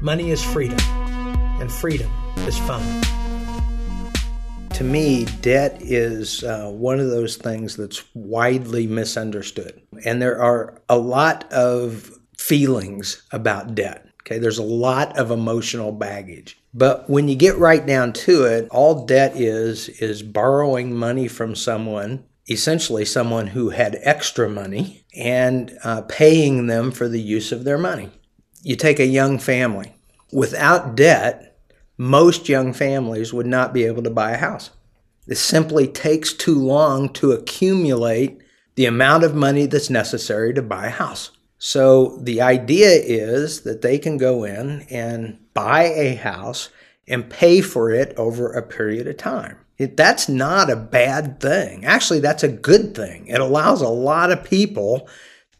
Money 0.00 0.30
is 0.30 0.44
freedom, 0.44 0.78
and 1.60 1.72
freedom 1.72 2.08
is 2.46 2.56
fun. 2.56 3.02
To 4.74 4.84
me, 4.84 5.24
debt 5.42 5.76
is 5.80 6.44
uh, 6.44 6.70
one 6.70 7.00
of 7.00 7.10
those 7.10 7.36
things 7.36 7.76
that's 7.76 8.04
widely 8.14 8.86
misunderstood. 8.86 9.82
And 10.04 10.22
there 10.22 10.40
are 10.40 10.80
a 10.88 10.96
lot 10.96 11.52
of 11.52 12.16
feelings 12.38 13.24
about 13.32 13.74
debt. 13.74 14.06
Okay, 14.22 14.38
there's 14.38 14.58
a 14.58 14.62
lot 14.62 15.18
of 15.18 15.32
emotional 15.32 15.90
baggage. 15.90 16.62
But 16.72 17.10
when 17.10 17.26
you 17.26 17.34
get 17.34 17.58
right 17.58 17.84
down 17.84 18.12
to 18.12 18.44
it, 18.44 18.68
all 18.70 19.04
debt 19.04 19.34
is 19.34 19.88
is 19.88 20.22
borrowing 20.22 20.94
money 20.94 21.26
from 21.26 21.56
someone, 21.56 22.24
essentially 22.48 23.04
someone 23.04 23.48
who 23.48 23.70
had 23.70 23.98
extra 24.02 24.48
money, 24.48 25.04
and 25.16 25.76
uh, 25.82 26.02
paying 26.02 26.68
them 26.68 26.92
for 26.92 27.08
the 27.08 27.20
use 27.20 27.50
of 27.50 27.64
their 27.64 27.78
money. 27.78 28.10
You 28.68 28.76
take 28.76 29.00
a 29.00 29.06
young 29.06 29.38
family. 29.38 29.94
Without 30.30 30.94
debt, 30.94 31.58
most 31.96 32.50
young 32.50 32.74
families 32.74 33.32
would 33.32 33.46
not 33.46 33.72
be 33.72 33.84
able 33.84 34.02
to 34.02 34.10
buy 34.10 34.32
a 34.32 34.36
house. 34.36 34.72
It 35.26 35.36
simply 35.36 35.88
takes 35.88 36.34
too 36.34 36.58
long 36.58 37.08
to 37.14 37.32
accumulate 37.32 38.42
the 38.74 38.84
amount 38.84 39.24
of 39.24 39.34
money 39.34 39.64
that's 39.64 39.88
necessary 39.88 40.52
to 40.52 40.60
buy 40.60 40.88
a 40.88 40.90
house. 40.90 41.30
So 41.56 42.18
the 42.18 42.42
idea 42.42 42.90
is 42.90 43.62
that 43.62 43.80
they 43.80 43.98
can 43.98 44.18
go 44.18 44.44
in 44.44 44.82
and 44.90 45.38
buy 45.54 45.84
a 45.84 46.16
house 46.16 46.68
and 47.06 47.30
pay 47.30 47.62
for 47.62 47.90
it 47.90 48.12
over 48.18 48.52
a 48.52 48.60
period 48.60 49.06
of 49.06 49.16
time. 49.16 49.56
It, 49.78 49.96
that's 49.96 50.28
not 50.28 50.68
a 50.68 50.76
bad 50.76 51.40
thing. 51.40 51.86
Actually, 51.86 52.20
that's 52.20 52.42
a 52.42 52.48
good 52.48 52.94
thing. 52.94 53.28
It 53.28 53.40
allows 53.40 53.80
a 53.80 53.88
lot 53.88 54.30
of 54.30 54.44
people 54.44 55.08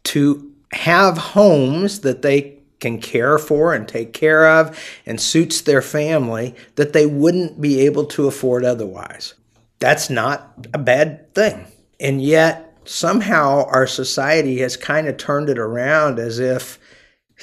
to 0.03 0.53
have 0.73 1.17
homes 1.17 2.01
that 2.01 2.21
they 2.21 2.58
can 2.79 2.99
care 3.01 3.37
for 3.37 3.73
and 3.73 3.87
take 3.87 4.13
care 4.13 4.47
of 4.47 4.79
and 5.05 5.19
suits 5.19 5.61
their 5.61 5.81
family 5.81 6.55
that 6.75 6.93
they 6.93 7.05
wouldn't 7.05 7.59
be 7.59 7.81
able 7.81 8.05
to 8.05 8.27
afford 8.27 8.63
otherwise. 8.63 9.33
That's 9.79 10.09
not 10.09 10.67
a 10.73 10.77
bad 10.77 11.33
thing. 11.33 11.65
And 11.99 12.21
yet, 12.21 12.77
somehow 12.85 13.65
our 13.65 13.87
society 13.87 14.59
has 14.59 14.75
kind 14.77 15.07
of 15.07 15.17
turned 15.17 15.49
it 15.49 15.59
around 15.59 16.19
as 16.19 16.39
if, 16.39 16.79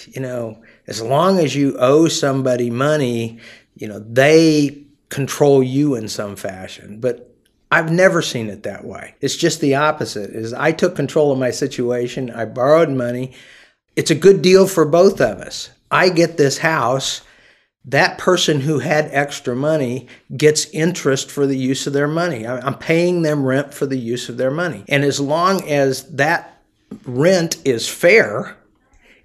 you 0.09 0.21
know, 0.21 0.63
as 0.87 1.03
long 1.03 1.39
as 1.39 1.55
you 1.55 1.77
owe 1.79 2.09
somebody 2.09 2.71
money, 2.71 3.39
you 3.75 3.87
know, 3.87 3.99
they 3.99 4.87
control 5.09 5.63
you 5.63 5.95
in 5.95 6.09
some 6.09 6.37
fashion. 6.37 7.01
But 7.01 7.35
I've 7.71 7.93
never 7.93 8.23
seen 8.23 8.49
it 8.49 8.63
that 8.63 8.85
way. 8.85 9.15
It's 9.21 9.37
just 9.37 9.61
the 9.61 9.75
opposite. 9.75 10.31
Is 10.31 10.53
I 10.53 10.73
took 10.73 10.97
control 10.97 11.33
of 11.33 11.39
my 11.39 11.51
situation, 11.51 12.31
I 12.31 12.45
borrowed 12.45 12.91
money, 12.91 13.33
it's 13.97 14.11
a 14.11 14.15
good 14.15 14.43
deal 14.43 14.69
for 14.69 14.85
both 14.85 15.21
of 15.21 15.39
us. 15.39 15.71
I 15.91 16.11
get 16.11 16.37
this 16.37 16.59
house. 16.59 17.23
That 17.87 18.19
person 18.19 18.61
who 18.61 18.81
had 18.81 19.09
extra 19.13 19.57
money 19.57 20.09
gets 20.37 20.67
interest 20.67 21.31
for 21.31 21.47
the 21.47 21.57
use 21.57 21.87
of 21.87 21.93
their 21.93 22.09
money. 22.09 22.47
I'm 22.47 22.75
paying 22.75 23.23
them 23.23 23.45
rent 23.45 23.73
for 23.73 23.87
the 23.87 23.99
use 23.99 24.29
of 24.29 24.37
their 24.37 24.51
money. 24.51 24.85
And 24.89 25.05
as 25.05 25.21
long 25.21 25.63
as 25.69 26.05
that 26.17 26.61
rent 27.05 27.59
is 27.65 27.89
fair, 27.89 28.57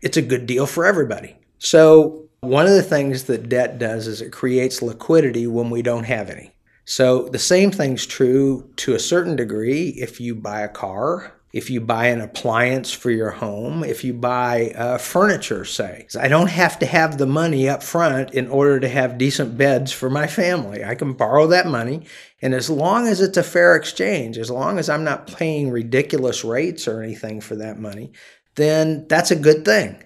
it's 0.01 0.17
a 0.17 0.21
good 0.21 0.45
deal 0.45 0.67
for 0.67 0.85
everybody. 0.85 1.35
So, 1.57 2.29
one 2.41 2.65
of 2.65 2.73
the 2.73 2.83
things 2.83 3.25
that 3.25 3.49
debt 3.49 3.77
does 3.77 4.07
is 4.07 4.21
it 4.21 4.31
creates 4.31 4.81
liquidity 4.81 5.45
when 5.45 5.69
we 5.69 5.83
don't 5.83 6.05
have 6.05 6.29
any. 6.29 6.51
So, 6.85 7.29
the 7.29 7.39
same 7.39 7.71
thing's 7.71 8.05
true 8.05 8.69
to 8.77 8.93
a 8.93 8.99
certain 8.99 9.35
degree 9.35 9.89
if 9.89 10.19
you 10.19 10.35
buy 10.35 10.61
a 10.61 10.69
car 10.69 11.33
if 11.53 11.69
you 11.69 11.81
buy 11.81 12.07
an 12.07 12.21
appliance 12.21 12.93
for 12.93 13.11
your 13.11 13.31
home, 13.31 13.83
if 13.83 14.03
you 14.03 14.13
buy 14.13 14.71
uh, 14.75 14.97
furniture, 14.97 15.65
say. 15.65 16.07
I 16.19 16.27
don't 16.27 16.49
have 16.49 16.79
to 16.79 16.85
have 16.85 17.17
the 17.17 17.25
money 17.25 17.67
up 17.67 17.83
front 17.83 18.33
in 18.33 18.47
order 18.47 18.79
to 18.79 18.87
have 18.87 19.17
decent 19.17 19.57
beds 19.57 19.91
for 19.91 20.09
my 20.09 20.27
family. 20.27 20.83
I 20.83 20.95
can 20.95 21.13
borrow 21.13 21.47
that 21.47 21.67
money, 21.67 22.05
and 22.41 22.53
as 22.53 22.69
long 22.69 23.07
as 23.07 23.19
it's 23.19 23.37
a 23.37 23.43
fair 23.43 23.75
exchange, 23.75 24.37
as 24.37 24.49
long 24.49 24.79
as 24.79 24.89
I'm 24.89 25.03
not 25.03 25.27
paying 25.27 25.71
ridiculous 25.71 26.45
rates 26.45 26.87
or 26.87 27.01
anything 27.01 27.41
for 27.41 27.55
that 27.57 27.79
money, 27.79 28.13
then 28.55 29.07
that's 29.07 29.31
a 29.31 29.35
good 29.35 29.65
thing. 29.65 30.01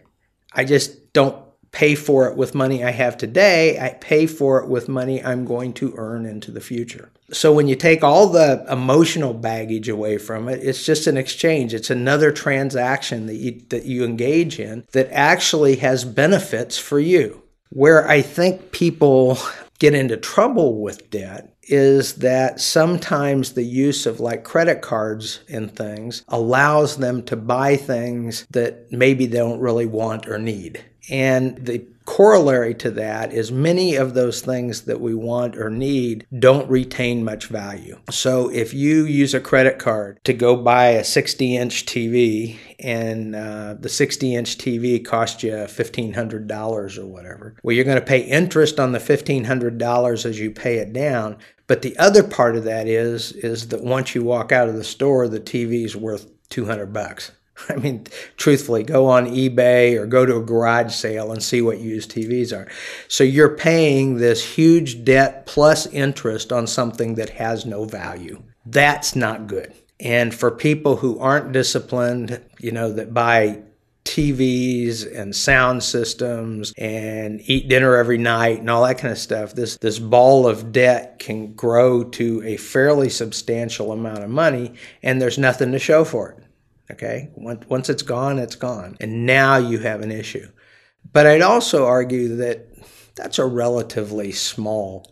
I 0.53 0.63
just 0.63 1.13
don't 1.13 1.44
pay 1.75 1.93
for 1.93 2.29
it 2.29 2.37
with 2.37 2.55
money 2.55 2.85
I 2.85 2.91
have 2.91 3.17
today. 3.17 3.77
I 3.77 3.89
pay 3.89 4.27
for 4.27 4.59
it 4.63 4.69
with 4.69 4.87
money 4.87 5.21
I'm 5.21 5.43
going 5.43 5.73
to 5.73 5.93
earn 5.97 6.25
into 6.25 6.49
the 6.49 6.61
future. 6.61 7.11
So 7.31 7.51
when 7.51 7.67
you 7.67 7.75
take 7.75 8.01
all 8.01 8.27
the 8.29 8.65
emotional 8.71 9.33
baggage 9.33 9.89
away 9.89 10.17
from 10.17 10.47
it, 10.47 10.63
it's 10.63 10.85
just 10.85 11.05
an 11.05 11.17
exchange. 11.17 11.73
It's 11.73 11.89
another 11.89 12.31
transaction 12.31 13.25
that 13.25 13.35
you, 13.35 13.61
that 13.69 13.83
you 13.83 14.05
engage 14.05 14.57
in 14.57 14.85
that 14.93 15.09
actually 15.11 15.75
has 15.77 16.05
benefits 16.05 16.77
for 16.77 16.97
you. 16.97 17.43
Where 17.71 18.07
I 18.07 18.21
think 18.21 18.71
people 18.71 19.37
get 19.79 19.93
into 19.93 20.15
trouble 20.15 20.81
with 20.81 21.09
debt 21.09 21.57
is 21.63 22.15
that 22.15 22.61
sometimes 22.61 23.51
the 23.51 23.63
use 23.63 24.05
of 24.05 24.21
like 24.21 24.45
credit 24.45 24.81
cards 24.81 25.41
and 25.49 25.75
things 25.75 26.23
allows 26.29 26.97
them 26.97 27.23
to 27.23 27.35
buy 27.35 27.75
things 27.75 28.45
that 28.51 28.89
maybe 28.93 29.25
they 29.25 29.39
don't 29.39 29.59
really 29.59 29.87
want 29.87 30.29
or 30.29 30.37
need. 30.37 30.85
And 31.09 31.57
the 31.57 31.85
corollary 32.05 32.73
to 32.75 32.91
that 32.91 33.33
is 33.33 33.51
many 33.51 33.95
of 33.95 34.13
those 34.13 34.41
things 34.41 34.83
that 34.83 35.01
we 35.01 35.13
want 35.13 35.57
or 35.57 35.69
need 35.69 36.25
don't 36.37 36.69
retain 36.69 37.23
much 37.23 37.47
value. 37.47 37.99
So 38.09 38.49
if 38.49 38.73
you 38.73 39.05
use 39.05 39.33
a 39.33 39.39
credit 39.39 39.79
card 39.79 40.19
to 40.23 40.33
go 40.33 40.55
buy 40.55 40.89
a 40.89 41.03
60 41.03 41.57
inch 41.57 41.85
TV 41.85 42.57
and 42.79 43.35
uh, 43.35 43.75
the 43.79 43.89
60 43.89 44.35
inch 44.35 44.57
TV 44.57 45.03
cost 45.03 45.43
you 45.43 45.51
$1,500 45.51 46.97
or 46.97 47.05
whatever, 47.05 47.55
well, 47.63 47.75
you're 47.75 47.85
going 47.85 47.99
to 47.99 48.05
pay 48.05 48.21
interest 48.21 48.79
on 48.79 48.91
the 48.91 48.99
$1,500 48.99 50.25
as 50.25 50.39
you 50.39 50.51
pay 50.51 50.77
it 50.77 50.93
down. 50.93 51.37
But 51.67 51.81
the 51.81 51.97
other 51.97 52.21
part 52.21 52.55
of 52.55 52.63
that 52.65 52.87
is 52.87 53.31
is 53.31 53.69
that 53.69 53.83
once 53.83 54.13
you 54.13 54.23
walk 54.23 54.51
out 54.51 54.69
of 54.69 54.75
the 54.75 54.83
store, 54.83 55.27
the 55.27 55.39
TV 55.39 55.83
is 55.83 55.95
worth 55.95 56.27
200 56.49 56.93
bucks. 56.93 57.31
I 57.69 57.75
mean, 57.75 58.05
truthfully, 58.37 58.83
go 58.83 59.07
on 59.07 59.27
eBay 59.27 59.97
or 59.97 60.05
go 60.05 60.25
to 60.25 60.37
a 60.37 60.43
garage 60.43 60.93
sale 60.93 61.31
and 61.31 61.41
see 61.41 61.61
what 61.61 61.79
used 61.79 62.11
TVs 62.11 62.55
are. 62.55 62.69
So 63.07 63.23
you're 63.23 63.55
paying 63.55 64.17
this 64.17 64.55
huge 64.55 65.03
debt 65.03 65.45
plus 65.45 65.85
interest 65.87 66.51
on 66.51 66.67
something 66.67 67.15
that 67.15 67.29
has 67.31 67.65
no 67.65 67.85
value. 67.85 68.41
That's 68.65 69.15
not 69.15 69.47
good. 69.47 69.73
And 69.99 70.33
for 70.33 70.51
people 70.51 70.97
who 70.97 71.19
aren't 71.19 71.53
disciplined, 71.53 72.41
you 72.59 72.71
know, 72.71 72.91
that 72.91 73.13
buy 73.13 73.61
TVs 74.03 75.19
and 75.19 75.35
sound 75.35 75.83
systems 75.83 76.73
and 76.77 77.41
eat 77.45 77.67
dinner 77.69 77.95
every 77.95 78.17
night 78.17 78.59
and 78.59 78.69
all 78.69 78.85
that 78.85 78.97
kind 78.97 79.11
of 79.11 79.17
stuff, 79.17 79.53
this, 79.53 79.77
this 79.77 79.97
ball 79.97 80.47
of 80.47 80.71
debt 80.71 81.19
can 81.19 81.53
grow 81.53 82.03
to 82.03 82.41
a 82.45 82.57
fairly 82.57 83.09
substantial 83.09 83.91
amount 83.91 84.19
of 84.19 84.29
money 84.29 84.73
and 85.01 85.21
there's 85.21 85.37
nothing 85.37 85.71
to 85.71 85.79
show 85.79 86.03
for 86.03 86.31
it. 86.31 86.44
Okay. 86.91 87.29
Once 87.35 87.89
it's 87.89 88.03
gone, 88.03 88.37
it's 88.39 88.55
gone. 88.55 88.97
And 88.99 89.25
now 89.25 89.57
you 89.57 89.79
have 89.79 90.01
an 90.01 90.11
issue. 90.11 90.47
But 91.11 91.25
I'd 91.25 91.41
also 91.41 91.85
argue 91.85 92.35
that 92.37 92.67
that's 93.15 93.39
a 93.39 93.45
relatively 93.45 94.31
small 94.31 95.11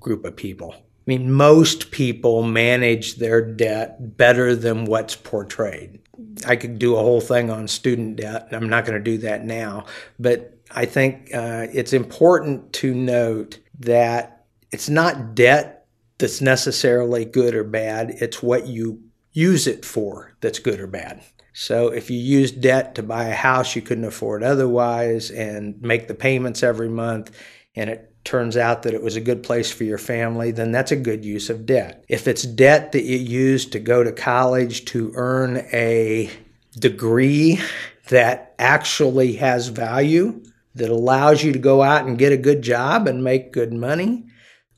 group 0.00 0.24
of 0.24 0.36
people. 0.36 0.74
I 0.74 0.82
mean, 1.06 1.32
most 1.32 1.90
people 1.90 2.42
manage 2.42 3.16
their 3.16 3.40
debt 3.40 4.16
better 4.16 4.56
than 4.56 4.84
what's 4.84 5.14
portrayed. 5.14 6.00
I 6.46 6.56
could 6.56 6.78
do 6.78 6.96
a 6.96 7.00
whole 7.00 7.20
thing 7.20 7.50
on 7.50 7.68
student 7.68 8.16
debt. 8.16 8.48
I'm 8.50 8.68
not 8.68 8.84
going 8.84 8.98
to 8.98 9.04
do 9.04 9.18
that 9.18 9.44
now. 9.44 9.86
But 10.18 10.58
I 10.70 10.84
think 10.84 11.30
uh, 11.32 11.68
it's 11.72 11.92
important 11.92 12.72
to 12.74 12.92
note 12.94 13.60
that 13.78 14.44
it's 14.72 14.88
not 14.88 15.34
debt 15.34 15.86
that's 16.18 16.40
necessarily 16.40 17.24
good 17.24 17.54
or 17.54 17.64
bad, 17.64 18.10
it's 18.10 18.42
what 18.42 18.66
you 18.66 19.02
use 19.36 19.66
it 19.66 19.84
for 19.84 20.32
that's 20.40 20.58
good 20.58 20.80
or 20.80 20.86
bad. 20.86 21.22
So 21.52 21.88
if 21.88 22.10
you 22.10 22.18
use 22.18 22.50
debt 22.50 22.94
to 22.94 23.02
buy 23.02 23.24
a 23.24 23.34
house 23.34 23.76
you 23.76 23.82
couldn't 23.82 24.04
afford 24.04 24.42
otherwise 24.42 25.30
and 25.30 25.80
make 25.82 26.08
the 26.08 26.14
payments 26.14 26.62
every 26.62 26.88
month 26.88 27.30
and 27.74 27.90
it 27.90 28.14
turns 28.24 28.56
out 28.56 28.82
that 28.82 28.94
it 28.94 29.02
was 29.02 29.14
a 29.14 29.20
good 29.20 29.42
place 29.42 29.70
for 29.70 29.84
your 29.84 29.98
family, 29.98 30.52
then 30.52 30.72
that's 30.72 30.90
a 30.90 30.96
good 30.96 31.22
use 31.22 31.50
of 31.50 31.66
debt. 31.66 32.04
If 32.08 32.26
it's 32.26 32.42
debt 32.42 32.92
that 32.92 33.04
you 33.04 33.18
use 33.18 33.66
to 33.66 33.78
go 33.78 34.02
to 34.02 34.10
college 34.10 34.86
to 34.86 35.12
earn 35.14 35.58
a 35.72 36.30
degree 36.78 37.60
that 38.08 38.54
actually 38.58 39.34
has 39.34 39.68
value, 39.68 40.42
that 40.74 40.88
allows 40.88 41.44
you 41.44 41.52
to 41.52 41.58
go 41.58 41.82
out 41.82 42.06
and 42.06 42.18
get 42.18 42.32
a 42.32 42.38
good 42.38 42.62
job 42.62 43.06
and 43.06 43.22
make 43.22 43.52
good 43.52 43.72
money, 43.72 44.26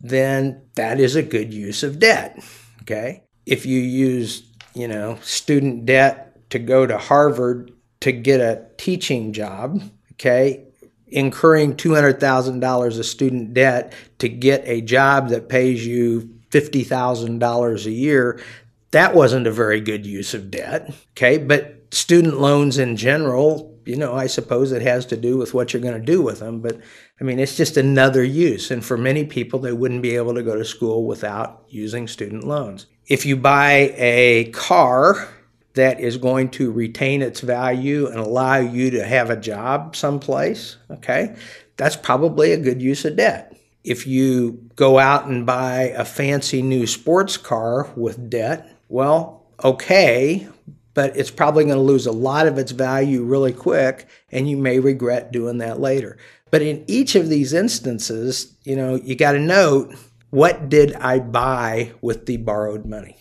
then 0.01 0.63
that 0.75 0.99
is 1.01 1.17
a 1.17 1.23
good 1.23 1.55
use 1.55 1.83
of 1.83 1.99
debt. 1.99 2.39
Okay? 2.83 3.25
If 3.47 3.67
you 3.67 3.81
use 3.81 4.48
you 4.75 4.89
know, 4.89 5.19
student 5.23 5.87
debt 5.87 6.51
to 6.51 6.59
go 6.59 6.87
to 6.87 6.99
Harvard 6.99 7.73
to 8.01 8.13
get 8.13 8.41
a 8.41 8.65
teaching 8.77 9.33
job, 9.33 9.83
okay, 10.13 10.65
incurring 11.09 11.75
$200,000 11.75 12.99
of 12.99 13.07
student 13.07 13.55
debt 13.55 13.93
to 14.19 14.29
get 14.29 14.63
a 14.67 14.81
job 14.81 15.29
that 15.29 15.49
pays 15.49 15.87
you 15.87 16.39
$50,000 16.51 17.87
a 17.87 17.91
year, 17.91 18.41
that 18.91 19.15
wasn't 19.15 19.47
a 19.47 19.53
very 19.53 19.81
good 19.81 20.07
use 20.07 20.33
of 20.35 20.51
debt, 20.51 20.95
okay? 21.13 21.39
But 21.39 21.93
student 21.93 22.41
loans 22.41 22.79
in 22.79 22.97
general, 22.97 23.78
you 23.89 23.97
know, 23.97 24.15
I 24.15 24.27
suppose 24.27 24.71
it 24.71 24.83
has 24.83 25.07
to 25.07 25.17
do 25.17 25.39
with 25.39 25.55
what 25.55 25.73
you're 25.73 25.83
going 25.83 25.99
to 25.99 26.13
do 26.13 26.21
with 26.21 26.41
them, 26.41 26.61
but 26.61 26.79
I 27.19 27.25
mean, 27.25 27.39
it's 27.39 27.57
just 27.57 27.79
another 27.79 28.23
use. 28.23 28.71
And 28.71 28.85
for 28.85 28.99
many 28.99 29.25
people, 29.25 29.59
they 29.59 29.73
wouldn't 29.73 30.03
be 30.03 30.15
able 30.15 30.35
to 30.35 30.43
go 30.43 30.57
to 30.57 30.65
school 30.65 31.07
without 31.07 31.65
using 31.69 32.07
student 32.07 32.45
loans. 32.45 32.87
If 33.07 33.25
you 33.25 33.35
buy 33.35 33.95
a 33.97 34.51
car 34.53 35.29
that 35.73 36.01
is 36.01 36.19
going 36.19 36.51
to 36.51 36.71
retain 36.71 37.23
its 37.23 37.41
value 37.41 38.09
and 38.09 38.19
allow 38.19 38.57
you 38.57 38.91
to 38.91 39.07
have 39.07 39.31
a 39.31 39.37
job 39.37 39.97
someplace, 39.97 40.77
okay, 40.91 41.35
that's 41.79 41.97
probably 41.97 42.53
a 42.53 42.59
good 42.59 42.83
use 42.83 43.07
of 43.07 43.17
debt. 43.17 43.57
If 43.85 44.07
you 44.07 44.69
go 44.77 44.99
out 44.99 45.29
and 45.29 45.47
buy 45.47 45.95
a 45.97 46.05
fancy 46.05 46.61
new 46.61 46.87
sports 46.87 47.39
car 47.39 47.91
with 47.97 48.29
debt, 48.29 48.71
well, 48.89 49.47
okay, 49.65 50.47
but 50.99 51.17
it's 51.17 51.31
probably 51.31 51.63
going 51.63 51.77
to 51.77 51.81
lose 51.81 52.07
a 52.07 52.11
lot 52.13 52.49
of 52.49 52.59
its 52.59 52.73
value 52.73 53.23
really 53.23 53.53
quick, 53.53 54.09
and 54.33 54.51
you 54.51 54.57
may 54.57 54.81
regret 54.81 55.31
doing 55.31 55.59
that 55.59 55.79
later. 55.79 56.19
But 56.51 56.61
in 56.61 56.85
each 56.89 57.15
of 57.15 57.29
these 57.29 57.53
instances, 57.53 58.53
you 58.65 58.75
know, 58.75 58.97
you 58.97 59.15
got 59.15 59.31
to 59.31 59.39
note 59.39 59.95
what 60.31 60.69
did 60.69 60.95
I 60.95 61.21
buy 61.21 61.93
with 62.01 62.27
the 62.27 62.39
borrowed 62.39 62.85
money? 62.85 63.17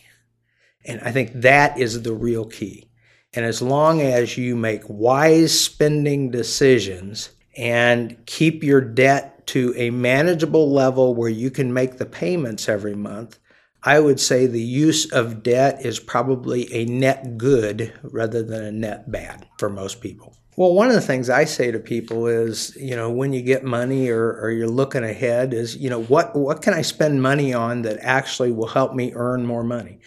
And 0.85 0.99
I 1.01 1.11
think 1.11 1.33
that 1.33 1.77
is 1.77 2.01
the 2.01 2.15
real 2.15 2.45
key. 2.45 2.89
And 3.31 3.45
as 3.45 3.61
long 3.61 4.01
as 4.01 4.39
you 4.39 4.55
make 4.55 4.81
wise 4.87 5.59
spending 5.59 6.31
decisions 6.31 7.29
and 7.55 8.17
keep 8.25 8.63
your 8.63 8.81
debt 8.81 9.45
to 9.49 9.71
a 9.77 9.91
manageable 9.91 10.71
level 10.71 11.13
where 11.13 11.29
you 11.29 11.51
can 11.51 11.71
make 11.71 11.99
the 11.99 12.07
payments 12.07 12.67
every 12.67 12.95
month, 12.95 13.37
I 13.83 13.99
would 13.99 14.19
say 14.19 14.47
the 14.47 14.61
use 14.61 15.11
of 15.11 15.43
debt 15.43 15.85
is 15.85 15.99
probably 15.99 16.73
a 16.73 16.85
net 16.85 17.37
good 17.37 17.93
rather 18.03 18.43
than 18.43 18.63
a 18.63 18.71
net 18.71 19.11
bad 19.11 19.47
for 19.57 19.69
most 19.69 20.01
people. 20.01 20.35
Well, 20.57 20.73
one 20.73 20.87
of 20.87 20.95
the 20.95 21.01
things 21.01 21.29
I 21.29 21.45
say 21.45 21.69
to 21.69 21.77
people 21.77 22.25
is, 22.25 22.75
you 22.75 22.95
know, 22.95 23.11
when 23.11 23.31
you 23.31 23.43
get 23.43 23.63
money 23.63 24.09
or, 24.09 24.39
or 24.41 24.49
you're 24.49 24.67
looking 24.67 25.03
ahead, 25.03 25.53
is, 25.53 25.77
you 25.77 25.87
know, 25.87 26.01
what, 26.01 26.35
what 26.35 26.63
can 26.63 26.73
I 26.73 26.81
spend 26.81 27.21
money 27.21 27.53
on 27.53 27.83
that 27.83 27.99
actually 28.01 28.51
will 28.51 28.67
help 28.67 28.95
me 28.95 29.13
earn 29.13 29.45
more 29.45 29.63
money? 29.63 29.99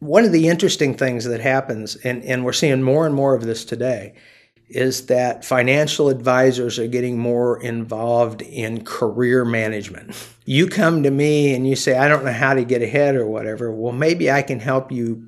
One 0.00 0.24
of 0.24 0.32
the 0.32 0.48
interesting 0.48 0.96
things 0.96 1.24
that 1.24 1.40
happens, 1.40 1.94
and, 1.94 2.24
and 2.24 2.44
we're 2.44 2.52
seeing 2.52 2.82
more 2.82 3.06
and 3.06 3.14
more 3.14 3.36
of 3.36 3.44
this 3.44 3.64
today, 3.64 4.14
is 4.70 5.06
that 5.06 5.44
financial 5.44 6.08
advisors 6.08 6.78
are 6.78 6.86
getting 6.86 7.18
more 7.18 7.60
involved 7.60 8.40
in 8.40 8.84
career 8.84 9.44
management. 9.44 10.16
You 10.44 10.68
come 10.68 11.02
to 11.02 11.10
me 11.10 11.54
and 11.54 11.68
you 11.68 11.74
say, 11.74 11.98
I 11.98 12.08
don't 12.08 12.24
know 12.24 12.32
how 12.32 12.54
to 12.54 12.64
get 12.64 12.80
ahead 12.80 13.16
or 13.16 13.26
whatever. 13.26 13.72
Well, 13.72 13.92
maybe 13.92 14.30
I 14.30 14.42
can 14.42 14.60
help 14.60 14.92
you 14.92 15.26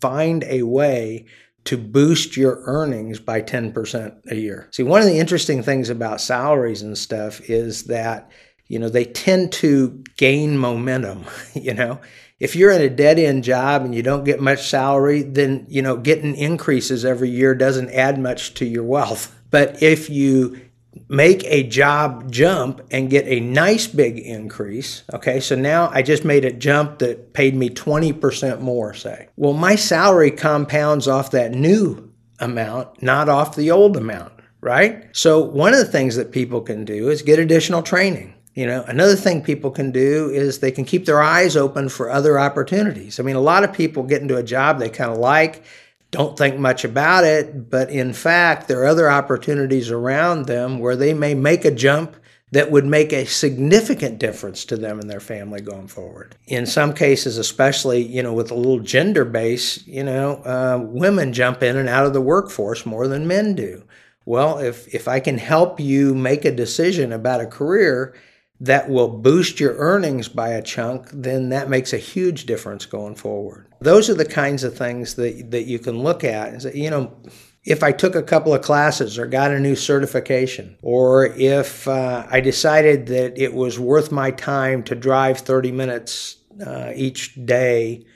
find 0.00 0.44
a 0.44 0.62
way 0.62 1.26
to 1.64 1.76
boost 1.76 2.36
your 2.36 2.62
earnings 2.64 3.18
by 3.18 3.42
10% 3.42 4.30
a 4.30 4.36
year. 4.36 4.68
See, 4.70 4.84
one 4.84 5.02
of 5.02 5.08
the 5.08 5.18
interesting 5.18 5.62
things 5.62 5.90
about 5.90 6.20
salaries 6.20 6.82
and 6.82 6.96
stuff 6.96 7.40
is 7.50 7.84
that, 7.84 8.30
you 8.68 8.78
know, 8.78 8.88
they 8.88 9.04
tend 9.04 9.52
to 9.54 10.02
gain 10.16 10.56
momentum, 10.56 11.24
you 11.54 11.74
know 11.74 12.00
if 12.38 12.54
you're 12.54 12.70
in 12.70 12.80
a 12.80 12.90
dead 12.90 13.18
end 13.18 13.44
job 13.44 13.84
and 13.84 13.94
you 13.94 14.02
don't 14.02 14.24
get 14.24 14.40
much 14.40 14.68
salary, 14.68 15.22
then, 15.22 15.66
you 15.68 15.82
know, 15.82 15.96
getting 15.96 16.36
increases 16.36 17.04
every 17.04 17.30
year 17.30 17.54
doesn't 17.54 17.90
add 17.90 18.18
much 18.18 18.54
to 18.54 18.64
your 18.64 18.84
wealth. 18.84 19.34
But 19.50 19.82
if 19.82 20.10
you 20.10 20.60
make 21.08 21.42
a 21.44 21.62
job 21.62 22.30
jump 22.30 22.82
and 22.90 23.08
get 23.08 23.26
a 23.26 23.40
nice 23.40 23.86
big 23.86 24.18
increase, 24.18 25.04
okay, 25.14 25.40
so 25.40 25.56
now 25.56 25.88
I 25.90 26.02
just 26.02 26.22
made 26.22 26.44
a 26.44 26.52
jump 26.52 26.98
that 26.98 27.32
paid 27.32 27.54
me 27.54 27.70
20% 27.70 28.60
more, 28.60 28.92
say. 28.92 29.28
Well, 29.36 29.54
my 29.54 29.74
salary 29.74 30.30
compounds 30.30 31.08
off 31.08 31.30
that 31.30 31.52
new 31.52 32.12
amount, 32.40 33.02
not 33.02 33.30
off 33.30 33.56
the 33.56 33.70
old 33.70 33.96
amount, 33.96 34.34
right? 34.60 35.04
So 35.16 35.40
one 35.40 35.72
of 35.72 35.78
the 35.78 35.90
things 35.90 36.16
that 36.16 36.30
people 36.30 36.60
can 36.60 36.84
do 36.84 37.08
is 37.08 37.22
get 37.22 37.38
additional 37.38 37.80
training. 37.80 38.34
You 38.58 38.66
know, 38.66 38.82
another 38.88 39.14
thing 39.14 39.42
people 39.42 39.70
can 39.70 39.92
do 39.92 40.30
is 40.30 40.58
they 40.58 40.72
can 40.72 40.84
keep 40.84 41.06
their 41.06 41.22
eyes 41.22 41.56
open 41.56 41.88
for 41.88 42.10
other 42.10 42.40
opportunities. 42.40 43.20
I 43.20 43.22
mean, 43.22 43.36
a 43.36 43.40
lot 43.40 43.62
of 43.62 43.72
people 43.72 44.02
get 44.02 44.20
into 44.20 44.36
a 44.36 44.42
job 44.42 44.80
they 44.80 44.88
kind 44.88 45.12
of 45.12 45.18
like, 45.18 45.62
don't 46.10 46.36
think 46.36 46.58
much 46.58 46.84
about 46.84 47.22
it, 47.22 47.70
but 47.70 47.88
in 47.88 48.12
fact, 48.12 48.66
there 48.66 48.80
are 48.80 48.86
other 48.86 49.08
opportunities 49.08 49.92
around 49.92 50.46
them 50.46 50.80
where 50.80 50.96
they 50.96 51.14
may 51.14 51.34
make 51.34 51.64
a 51.64 51.70
jump 51.70 52.16
that 52.50 52.72
would 52.72 52.84
make 52.84 53.12
a 53.12 53.26
significant 53.26 54.18
difference 54.18 54.64
to 54.64 54.76
them 54.76 54.98
and 54.98 55.08
their 55.08 55.20
family 55.20 55.60
going 55.60 55.86
forward. 55.86 56.34
In 56.48 56.66
some 56.66 56.94
cases, 56.94 57.38
especially 57.38 58.02
you 58.02 58.24
know 58.24 58.32
with 58.32 58.50
a 58.50 58.56
little 58.56 58.80
gender 58.80 59.24
base, 59.24 59.86
you 59.86 60.02
know, 60.02 60.42
uh, 60.44 60.80
women 60.82 61.32
jump 61.32 61.62
in 61.62 61.76
and 61.76 61.88
out 61.88 62.06
of 62.06 62.12
the 62.12 62.20
workforce 62.20 62.84
more 62.84 63.06
than 63.06 63.28
men 63.28 63.54
do. 63.54 63.84
Well, 64.24 64.58
if 64.58 64.92
if 64.92 65.06
I 65.06 65.20
can 65.20 65.38
help 65.38 65.78
you 65.78 66.12
make 66.12 66.44
a 66.44 66.50
decision 66.50 67.12
about 67.12 67.40
a 67.40 67.46
career 67.46 68.16
that 68.60 68.88
will 68.88 69.08
boost 69.08 69.60
your 69.60 69.74
earnings 69.76 70.28
by 70.28 70.48
a 70.48 70.62
chunk, 70.62 71.08
then 71.12 71.50
that 71.50 71.70
makes 71.70 71.92
a 71.92 71.98
huge 71.98 72.46
difference 72.46 72.86
going 72.86 73.14
forward. 73.14 73.72
Those 73.80 74.10
are 74.10 74.14
the 74.14 74.24
kinds 74.24 74.64
of 74.64 74.76
things 74.76 75.14
that, 75.14 75.50
that 75.52 75.64
you 75.64 75.78
can 75.78 76.02
look 76.02 76.24
at 76.24 76.48
and 76.48 76.62
say, 76.62 76.74
you 76.74 76.90
know, 76.90 77.16
if 77.64 77.82
I 77.82 77.92
took 77.92 78.14
a 78.14 78.22
couple 78.22 78.54
of 78.54 78.62
classes 78.62 79.18
or 79.18 79.26
got 79.26 79.52
a 79.52 79.60
new 79.60 79.76
certification, 79.76 80.76
or 80.82 81.26
if 81.26 81.86
uh, 81.86 82.26
I 82.30 82.40
decided 82.40 83.06
that 83.08 83.38
it 83.38 83.52
was 83.52 83.78
worth 83.78 84.10
my 84.10 84.30
time 84.30 84.82
to 84.84 84.94
drive 84.94 85.38
30 85.38 85.72
minutes 85.72 86.36
uh, 86.64 86.92
each 86.94 87.34
day, 87.44 88.06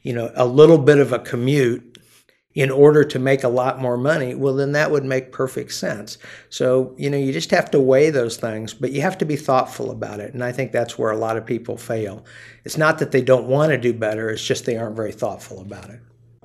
you 0.00 0.12
know, 0.12 0.30
a 0.34 0.46
little 0.46 0.78
bit 0.78 0.98
of 0.98 1.12
a 1.12 1.18
commute 1.18 1.91
in 2.54 2.70
order 2.70 3.02
to 3.02 3.18
make 3.18 3.42
a 3.44 3.48
lot 3.48 3.80
more 3.80 3.96
money, 3.96 4.34
well, 4.34 4.54
then 4.54 4.72
that 4.72 4.90
would 4.90 5.04
make 5.04 5.32
perfect 5.32 5.72
sense. 5.72 6.18
So, 6.50 6.94
you 6.98 7.08
know, 7.08 7.16
you 7.16 7.32
just 7.32 7.50
have 7.50 7.70
to 7.70 7.80
weigh 7.80 8.10
those 8.10 8.36
things, 8.36 8.74
but 8.74 8.92
you 8.92 9.00
have 9.00 9.16
to 9.18 9.24
be 9.24 9.36
thoughtful 9.36 9.90
about 9.90 10.20
it. 10.20 10.34
And 10.34 10.44
I 10.44 10.52
think 10.52 10.70
that's 10.70 10.98
where 10.98 11.10
a 11.10 11.16
lot 11.16 11.38
of 11.38 11.46
people 11.46 11.78
fail. 11.78 12.24
It's 12.64 12.76
not 12.76 12.98
that 12.98 13.10
they 13.10 13.22
don't 13.22 13.46
want 13.46 13.70
to 13.70 13.78
do 13.78 13.94
better, 13.94 14.30
it's 14.30 14.44
just 14.44 14.66
they 14.66 14.76
aren't 14.76 14.96
very 14.96 15.12
thoughtful 15.12 15.60
about 15.60 15.88
it. 15.88 16.00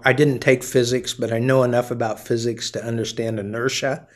I 0.06 0.14
didn't 0.14 0.40
take 0.40 0.64
physics, 0.64 1.14
but 1.14 1.34
I 1.34 1.40
know 1.40 1.64
enough 1.64 1.92
about 1.92 2.20
physics 2.20 2.72
to 2.72 2.84
understand 2.84 3.40
inertia. 3.40 4.08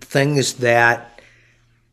Things 0.00 0.54
that, 0.54 1.20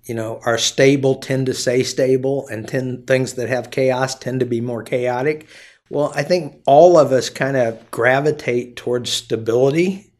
you 0.06 0.16
know, 0.16 0.40
are 0.46 0.58
stable 0.58 1.16
tend 1.16 1.48
to 1.48 1.54
stay 1.54 1.84
stable, 1.84 2.48
and 2.48 2.68
tend, 2.68 3.08
things 3.08 3.34
that 3.34 3.50
have 3.50 3.72
chaos 3.72 4.16
tend 4.16 4.40
to 4.40 4.46
be 4.46 4.62
more 4.62 4.84
chaotic. 4.84 5.48
Well, 5.92 6.14
I 6.16 6.24
think 6.24 6.62
all 6.66 6.98
of 6.98 7.12
us 7.12 7.30
kind 7.30 7.58
of 7.58 7.92
gravitate 7.92 8.78
towards 8.78 9.10
stability, 9.10 10.14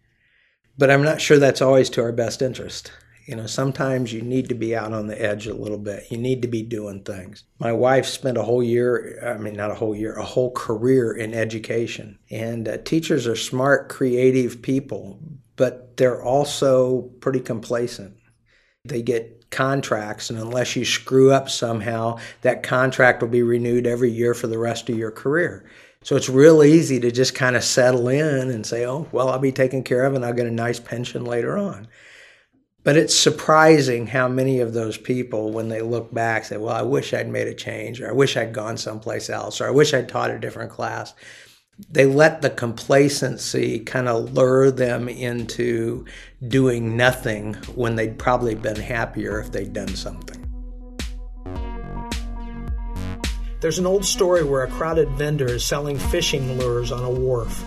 but 0.78 0.92
I'm 0.92 1.02
not 1.02 1.22
sure 1.22 1.40
that's 1.40 1.62
always 1.62 1.90
to 1.92 2.02
our 2.02 2.12
best 2.12 2.42
interest. 2.42 2.92
You 3.26 3.38
know, 3.38 3.46
sometimes 3.48 4.12
you 4.12 4.22
need 4.22 4.50
to 4.50 4.54
be 4.54 4.76
out 4.76 4.92
on 4.92 5.08
the 5.08 5.20
edge 5.20 5.48
a 5.48 5.54
little 5.54 5.78
bit. 5.78 6.12
You 6.12 6.18
need 6.18 6.42
to 6.42 6.50
be 6.50 6.62
doing 6.62 7.04
things. 7.04 7.46
My 7.58 7.72
wife 7.72 8.06
spent 8.06 8.38
a 8.38 8.44
whole 8.44 8.62
year, 8.62 9.18
I 9.26 9.38
mean, 9.38 9.56
not 9.56 9.72
a 9.72 9.76
whole 9.76 9.96
year, 9.96 10.14
a 10.16 10.26
whole 10.26 10.52
career 10.52 11.14
in 11.14 11.34
education. 11.34 12.20
And 12.30 12.68
uh, 12.68 12.80
teachers 12.80 13.26
are 13.26 13.38
smart, 13.38 13.88
creative 13.88 14.62
people, 14.62 15.22
but 15.56 15.96
they're 15.96 16.22
also 16.22 17.04
pretty 17.22 17.40
complacent. 17.40 18.18
They 18.84 19.02
get 19.02 19.52
contracts, 19.52 20.30
and 20.30 20.40
unless 20.40 20.76
you 20.76 20.86
screw 20.86 21.32
up 21.32 21.50
somehow, 21.50 22.18
that 22.42 22.64
contract 22.64 23.22
will 23.22 23.30
be 23.30 23.44
renewed 23.44 23.86
every 23.86 24.10
year 24.10 24.34
for 24.34 24.48
the 24.48 24.58
rest 24.58 24.90
of 24.90 24.98
your 24.98 25.12
career. 25.12 25.70
So 26.04 26.16
it's 26.16 26.30
real 26.30 26.64
easy 26.64 27.00
to 27.02 27.12
just 27.12 27.36
kind 27.36 27.56
of 27.56 27.64
settle 27.64 28.08
in 28.08 28.50
and 28.50 28.66
say, 28.66 28.88
oh, 28.88 29.08
well, 29.12 29.30
I'll 29.30 29.38
be 29.38 29.52
taken 29.52 29.84
care 29.84 30.04
of 30.04 30.16
and 30.16 30.26
I'll 30.26 30.34
get 30.34 30.48
a 30.48 30.52
nice 30.52 30.80
pension 30.80 31.26
later 31.26 31.60
on. 31.60 31.88
But 32.84 32.98
it's 32.98 33.16
surprising 33.16 34.08
how 34.08 34.28
many 34.28 34.60
of 34.60 34.74
those 34.74 34.98
people, 34.98 35.52
when 35.52 35.70
they 35.70 35.82
look 35.82 36.12
back, 36.12 36.46
say, 36.46 36.58
well, 36.58 36.76
I 36.76 36.82
wish 36.82 37.14
I'd 37.14 37.30
made 37.30 37.48
a 37.48 37.54
change, 37.54 38.02
or 38.02 38.10
I 38.10 38.14
wish 38.14 38.36
I'd 38.36 38.54
gone 38.54 38.78
someplace 38.78 39.30
else, 39.30 39.62
or 39.62 39.68
I 39.68 39.72
wish 39.72 39.94
I'd 39.94 40.10
taught 40.10 40.32
a 40.32 40.40
different 40.40 40.72
class 40.72 41.14
they 41.90 42.06
let 42.06 42.42
the 42.42 42.50
complacency 42.50 43.80
kind 43.80 44.08
of 44.08 44.34
lure 44.34 44.72
them 44.72 45.10
into 45.10 46.06
doing 46.48 46.96
nothing 46.96 47.54
when 47.76 47.96
they'd 47.96 48.20
probably 48.20 48.56
been 48.56 48.76
happier 48.76 49.40
if 49.40 49.52
they'd 49.52 49.74
done 49.74 49.96
something. 49.96 50.38
There's 53.62 53.78
an 53.78 53.86
old 53.86 54.06
story 54.06 54.44
where 54.44 54.64
a 54.64 54.72
crowded 54.72 55.10
vendor 55.10 55.46
is 55.46 55.64
selling 55.64 55.98
fishing 55.98 56.58
lures 56.58 56.92
on 56.92 57.04
a 57.04 57.10
wharf. 57.10 57.64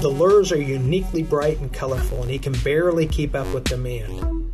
The 0.00 0.08
lures 0.08 0.50
are 0.50 0.60
uniquely 0.60 1.22
bright 1.22 1.58
and 1.58 1.72
colorful, 1.72 2.22
and 2.22 2.30
he 2.30 2.38
can 2.38 2.54
barely 2.64 3.06
keep 3.06 3.34
up 3.34 3.52
with 3.54 3.64
demand. 3.64 4.52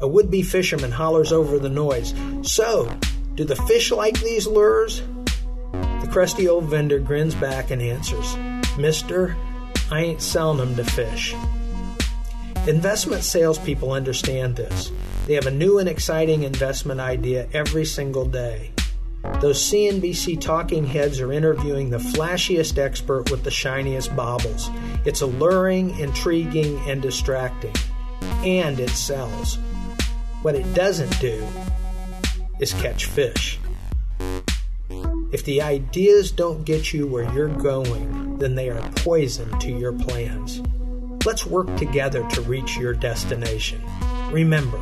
A 0.00 0.08
would 0.08 0.30
be 0.30 0.42
fisherman 0.42 0.90
hollers 0.90 1.32
over 1.32 1.58
the 1.58 1.68
noise 1.68 2.12
So, 2.42 2.92
do 3.36 3.44
the 3.44 3.56
fish 3.56 3.92
like 3.92 4.20
these 4.20 4.46
lures? 4.46 5.02
The 6.14 6.20
crusty 6.20 6.46
old 6.46 6.66
vendor 6.66 7.00
grins 7.00 7.34
back 7.34 7.72
and 7.72 7.82
answers, 7.82 8.36
Mister, 8.78 9.36
I 9.90 10.02
ain't 10.02 10.22
selling 10.22 10.58
them 10.58 10.76
to 10.76 10.84
fish. 10.84 11.34
Investment 12.68 13.24
salespeople 13.24 13.90
understand 13.90 14.54
this. 14.54 14.92
They 15.26 15.34
have 15.34 15.48
a 15.48 15.50
new 15.50 15.80
and 15.80 15.88
exciting 15.88 16.44
investment 16.44 17.00
idea 17.00 17.48
every 17.52 17.84
single 17.84 18.26
day. 18.26 18.70
Those 19.40 19.58
CNBC 19.58 20.40
talking 20.40 20.86
heads 20.86 21.18
are 21.20 21.32
interviewing 21.32 21.90
the 21.90 21.98
flashiest 21.98 22.78
expert 22.78 23.32
with 23.32 23.42
the 23.42 23.50
shiniest 23.50 24.14
baubles. 24.14 24.70
It's 25.04 25.22
alluring, 25.22 25.98
intriguing, 25.98 26.78
and 26.88 27.02
distracting. 27.02 27.74
and 28.44 28.78
it 28.78 28.90
sells. 28.90 29.56
What 30.42 30.54
it 30.54 30.74
doesn't 30.74 31.18
do 31.20 31.44
is 32.60 32.72
catch 32.74 33.06
fish. 33.06 33.58
If 35.34 35.42
the 35.42 35.62
ideas 35.62 36.30
don't 36.30 36.62
get 36.62 36.92
you 36.92 37.08
where 37.08 37.28
you're 37.34 37.48
going, 37.48 38.38
then 38.38 38.54
they 38.54 38.70
are 38.70 38.80
poison 38.98 39.50
to 39.58 39.72
your 39.72 39.92
plans. 39.92 40.62
Let's 41.26 41.44
work 41.44 41.74
together 41.76 42.24
to 42.30 42.40
reach 42.42 42.76
your 42.76 42.94
destination. 42.94 43.82
Remember, 44.30 44.78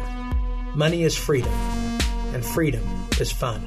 money 0.75 1.05
is 1.05 1.17
freedom, 1.17 1.55
and 2.35 2.45
freedom 2.45 2.85
is 3.19 3.33
fun. 3.33 3.65